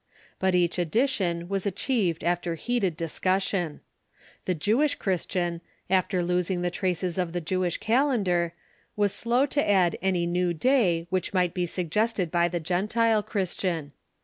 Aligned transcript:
But 0.39 0.55
each 0.55 0.79
addition 0.79 1.47
was 1.47 1.67
achieved 1.67 2.23
after 2.23 2.55
heated 2.55 2.97
discussion. 2.97 3.81
The 4.45 4.55
Jewish 4.55 4.95
Christian, 4.95 5.61
after 5.91 6.23
losing 6.23 6.63
the 6.63 6.71
traces 6.71 7.19
of 7.19 7.33
the 7.33 7.39
Jewish 7.39 7.77
calendar, 7.77 8.55
Avas 8.97 9.11
slow 9.11 9.45
to 9.45 9.69
add 9.69 9.99
any 10.01 10.25
new 10.25 10.55
day 10.55 11.05
which 11.11 11.35
might 11.35 11.53
be 11.53 11.67
suggested 11.67 12.31
by 12.31 12.47
the 12.47 12.59
Gentile 12.59 13.21
Christian. 13.21 13.91